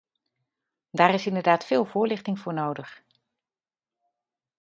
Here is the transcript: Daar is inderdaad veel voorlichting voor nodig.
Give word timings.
Daar 0.91 1.13
is 1.13 1.25
inderdaad 1.27 1.65
veel 1.65 1.85
voorlichting 1.85 2.39
voor 2.39 2.53
nodig. 2.53 3.03